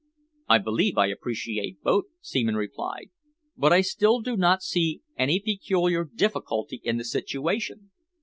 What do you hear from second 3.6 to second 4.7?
I still do not